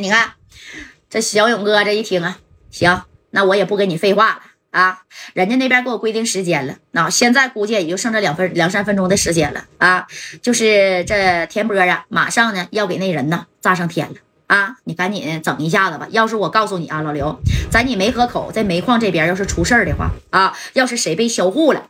[0.00, 0.32] 你看
[1.08, 2.38] 这小勇哥这一听啊，
[2.70, 5.02] 行，那我也不跟你废话了啊，
[5.34, 10.06] 人家那边给我规定时间了，那现在估计也就剩这两分两三分钟的时间了啊，
[10.42, 14.14] 就是这田波啊，马上呢要给那人呢炸上天了。
[14.46, 16.08] 啊，你赶紧整一下子吧！
[16.10, 17.40] 要是我告诉你啊，老刘，
[17.70, 21.88] 在你梅河口在煤矿这边要是出事儿的话啊，要是谁被销户了，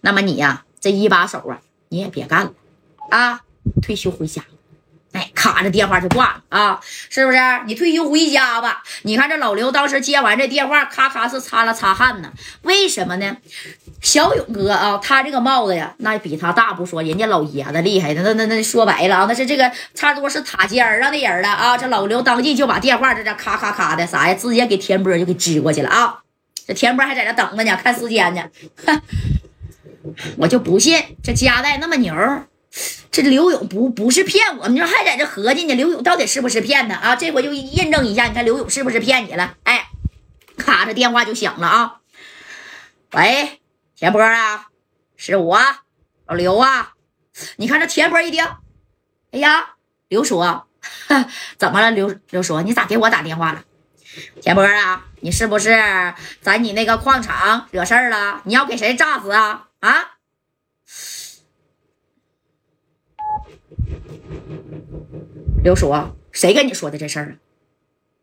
[0.00, 2.52] 那么你呀这一把手啊，你也别干了
[3.10, 3.42] 啊，
[3.80, 4.42] 退休回家。
[5.60, 6.80] 哎，卡着电话就挂了啊，
[7.10, 7.38] 是不是？
[7.66, 8.82] 你退休回家吧。
[9.02, 12.32] 你看这老刘当时接完这电话，咔咔是擦了擦汗呢。
[12.62, 13.36] 为什么呢？
[14.00, 21.76] 小勇哥啊，他这个帽子呀，那比他大不说，人家老爷子厉害的，那那那说白了啊，那是这个差不多是塔尖上的人了啊。
[21.76, 26.20] 这老刘当即就把电话在这咔咔咔的啥呀，直接给田波就给支过去了啊。
[26.66, 28.42] 这田波还在这等着呢，看时间呢。
[30.38, 32.14] 我就不信这家带那么牛。
[33.10, 35.74] 这刘勇不不是骗我，你说还在这合计呢？
[35.74, 37.16] 刘勇到底是不是骗他啊？
[37.16, 39.56] 这回就验证一下，你看刘勇是不是骗你了？
[39.64, 39.88] 哎，
[40.56, 41.96] 咔，这电话就响了啊！
[43.12, 43.60] 喂，
[43.96, 44.68] 田波啊，
[45.16, 45.60] 是我，
[46.26, 46.92] 老刘啊！
[47.56, 48.44] 你看这田波一听，
[49.32, 49.74] 哎呀，
[50.08, 50.38] 刘叔，
[51.58, 51.90] 怎么了？
[51.90, 53.64] 刘刘叔，你咋给我打电话了？
[54.40, 58.42] 田波啊，你是不是在你那个矿场惹事儿了？
[58.44, 59.66] 你要给谁炸死啊？
[59.80, 60.10] 啊？
[65.62, 67.32] 刘叔啊，谁跟你说的这事儿啊？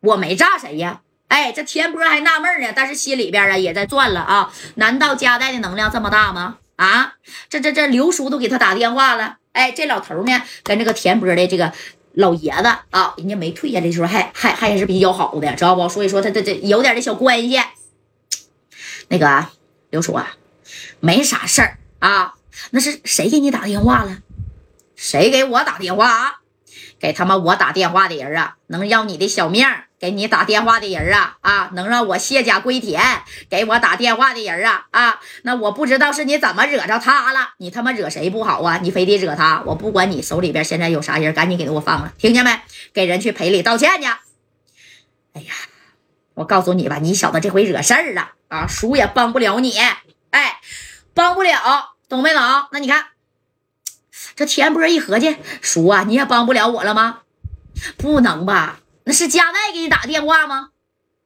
[0.02, 1.02] 我没炸谁呀！
[1.28, 4.54] 哎，这田波还纳闷呢，但是心里边啊也在转了啊。
[4.76, 6.60] 难道加代的能量这么大吗？
[6.78, 7.16] 啊，
[7.50, 9.38] 这这这刘叔都给他打电话了。
[9.52, 11.74] 哎，这老头呢跟这个田波的这个
[12.14, 15.90] 老爷子啊，人家没退下来的时候还还还是比较好的，知道不？
[15.90, 17.60] 所以说他这这有点的小关系。
[19.10, 19.48] 那个
[19.90, 20.36] 刘叔啊，
[21.00, 22.36] 没啥事儿啊。
[22.72, 24.20] 那是谁给你打电话了？
[24.98, 26.40] 谁给我打电话啊？
[27.00, 29.68] 给他妈我打电话的人啊，能要你的小命
[30.00, 33.00] 给你打电话的人啊啊，能让我卸甲归田
[33.52, 38.80] 给我打电话的人啊啊，那我不知道是你怎么惹着他了，你他妈惹谁不好啊？
[38.82, 42.60] 你非得惹他，我不管你手里边现在有啥人，赶紧给我放了，听见没？
[42.94, 44.08] 给人去赔礼道歉去。
[45.34, 45.54] 哎呀，
[46.34, 49.78] 我告诉你吧，你小子这回惹事儿了啊，叔也帮不了你，
[50.32, 50.60] 哎，
[51.14, 52.42] 帮不了，懂没懂？
[52.72, 53.06] 那你看。
[54.38, 57.22] 这田波一合计，叔啊，你也帮不了我了吗？
[57.98, 58.82] 不能吧？
[59.04, 60.70] 那是加代给你打电话吗？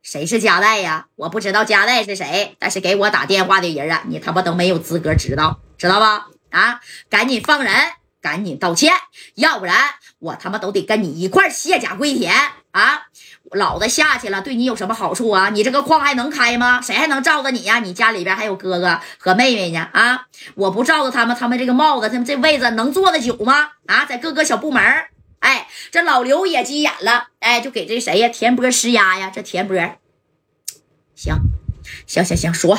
[0.02, 1.08] 谁是加代呀？
[1.18, 6.28] 我不知道加代是谁，但是给我打电话的人啊，你他妈都没有资格知道，知道吧？
[6.52, 6.80] 啊，
[7.10, 7.74] 赶紧放人，
[8.22, 8.94] 赶紧道歉，
[9.36, 9.76] 要不然
[10.20, 12.34] 我他妈都得跟你一块卸甲归田
[12.72, 13.08] 啊！
[13.52, 15.50] 老子下去了，对你有什么好处啊？
[15.50, 16.80] 你这个矿还能开吗？
[16.82, 17.80] 谁还能罩着你呀？
[17.80, 20.28] 你家里边还有哥哥和妹妹呢啊！
[20.56, 23.72] 我不罩着他们，他们这个帽子，他们这位子能坐得久吗？
[23.88, 24.82] 啊，在各个小部门
[25.40, 28.30] 哎，这老刘也急眼了，哎，就给这谁呀？
[28.30, 29.32] 田波施压呀？
[29.34, 29.76] 这田波，
[31.16, 31.36] 行。
[32.12, 32.78] 行行行，说，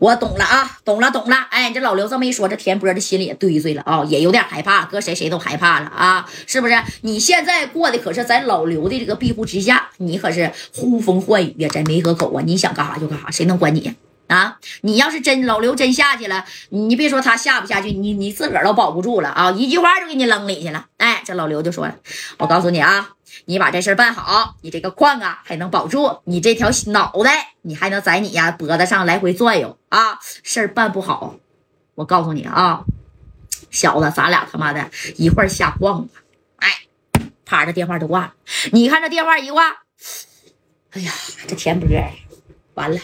[0.00, 1.36] 我懂了啊，懂了懂了。
[1.50, 6.76] 哎，这老刘这么一说，这田波的心里也堆碎了啊，也有点害怕，搁谁谁都害怕了啊，是不是？
[7.02, 13.94] 你现在过的可是在老刘的这个庇护之下，你可是呼风唤雨呀，在梅河口啊，你想干啥就干啥，谁能管你
[14.26, 14.56] 啊？
[14.80, 20.86] 你要是真老刘真下去了，你别说他下不下去，你你自个儿都保不住了啊，一句话就给你扔里去了。
[20.96, 21.94] 哎，这老刘就说了，
[22.38, 23.10] 我告诉你啊。
[23.44, 30.18] 你把这事办好，你这个矿啊还能保住，你这条脑袋你还能在你呀脖子上来回转悠啊！
[30.42, 31.36] 事儿办不好，
[31.94, 32.84] 我告诉你啊，
[33.70, 36.20] 小子，咱俩他妈的一会儿下矿吧！
[36.56, 36.68] 哎，
[37.44, 38.34] 啪，这电话就挂了。
[38.72, 39.68] 你看这电话一挂，
[40.90, 41.12] 哎呀，
[41.46, 41.88] 这田波
[42.74, 42.98] 完了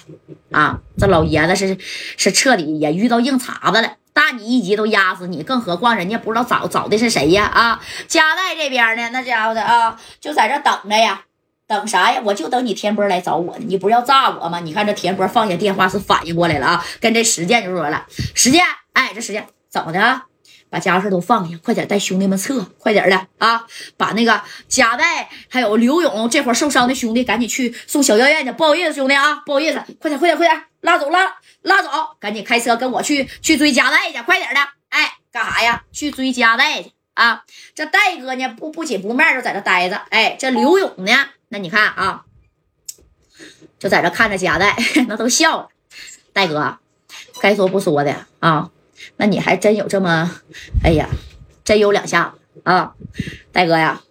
[0.51, 0.81] 啊！
[0.97, 1.77] 这老爷子是
[2.17, 3.98] 是彻底也遇到硬茬子了。
[4.31, 7.45] 你一级都压死你，更何况人家不知道找找的是谁呀？
[7.45, 11.23] 啊，加代这边呢，那家伙的啊，就在这等着呀，
[11.67, 12.21] 等啥呀？
[12.25, 13.57] 我就等你田波来找我。
[13.59, 14.61] 你不是要炸我吗？
[14.61, 20.25] 你看这田波放下电话是反应过来了啊，跟这石建就说了，石建，哎，这石建怎么的啊？
[20.71, 23.65] 把家事都放下，快点带兄弟们撤，快点的啊！
[23.97, 28.53] 把那个加代还有刘勇这会儿受伤的兄弟赶紧去送小药院去。
[28.53, 31.37] 不好意思，兄弟啊，不好意思，快点，快点，快点，拉走拉。
[31.69, 31.89] 拉走，
[32.19, 34.61] 赶紧开车跟我去去追加代去，快点的！
[34.89, 35.85] 哎，干啥呀？
[35.93, 37.45] 去追加代去啊！
[37.75, 39.97] 这戴哥呢，不不紧不慢就在这待着。
[40.11, 41.13] 哎，这刘勇呢？
[41.49, 42.25] 那你看啊，
[43.79, 44.77] 就在这看着加代，
[45.07, 45.69] 那都笑了。
[46.33, 46.79] 戴哥，
[47.41, 48.71] 该说不说的啊，
[49.17, 50.31] 那你还真有这么，
[50.83, 51.09] 哎呀，
[51.65, 52.95] 真有两下子啊！
[53.53, 54.03] 戴哥呀，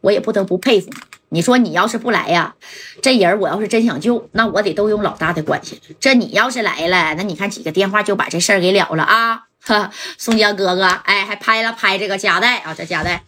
[0.00, 0.96] 我也不得不佩服你。
[1.30, 2.54] 你说你要是不来呀，
[3.02, 5.80] 这人我要是真想救，那我得动用老大的关系。
[6.00, 9.44] 这你要是来了，那你看几个电话就把这事儿给了了啊！
[9.60, 13.24] 哈，宋江哥哥，哎，还拍了拍这个夹带啊，这夹带，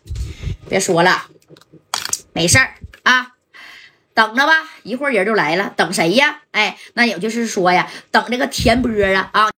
[0.68, 1.26] 别说了，
[2.32, 3.32] 没事儿啊，
[4.14, 4.52] 等着吧，
[4.82, 5.72] 一会儿人就来了。
[5.76, 6.38] 等谁呀？
[6.52, 9.48] 哎，那也就是说呀，等这个田波啊啊。